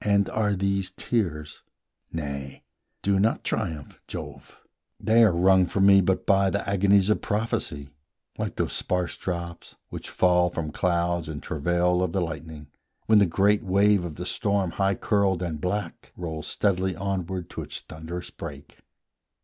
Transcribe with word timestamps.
And 0.00 0.28
are 0.30 0.56
these 0.56 0.90
tears? 0.96 1.62
Nay, 2.12 2.64
do 3.02 3.20
not 3.20 3.44
triumph, 3.44 4.00
Jove, 4.08 4.66
They 4.98 5.22
are 5.22 5.30
wrung 5.30 5.64
from 5.64 5.86
me 5.86 6.00
but 6.00 6.26
by 6.26 6.50
the 6.50 6.68
agonies 6.68 7.08
Of 7.08 7.22
prophecy, 7.22 7.90
like 8.36 8.56
those 8.56 8.72
sparse 8.72 9.16
drops 9.16 9.76
which 9.88 10.10
fall 10.10 10.48
From 10.50 10.72
clouds 10.72 11.28
in 11.28 11.40
travail 11.40 12.02
of 12.02 12.10
the 12.10 12.20
lightning, 12.20 12.66
when 13.06 13.20
The 13.20 13.26
great 13.26 13.62
wave 13.62 14.04
of 14.04 14.16
the 14.16 14.26
storm 14.26 14.72
high 14.72 14.96
curled 14.96 15.40
and 15.40 15.60
black 15.60 16.10
Rolls 16.16 16.48
steadily 16.48 16.96
onward 16.96 17.48
to 17.50 17.62
its 17.62 17.78
thunderous 17.78 18.30
break. 18.30 18.78